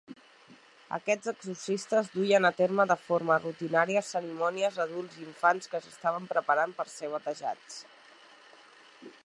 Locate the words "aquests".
0.97-1.29